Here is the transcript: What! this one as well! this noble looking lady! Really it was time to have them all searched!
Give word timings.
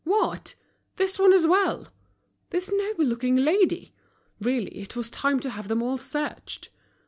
What! 0.03 0.55
this 0.95 1.19
one 1.19 1.31
as 1.31 1.45
well! 1.45 1.89
this 2.49 2.71
noble 2.71 3.03
looking 3.05 3.35
lady! 3.35 3.93
Really 4.39 4.75
it 4.79 4.95
was 4.95 5.11
time 5.11 5.39
to 5.41 5.51
have 5.51 5.67
them 5.67 5.83
all 5.83 5.99
searched! 5.99 6.69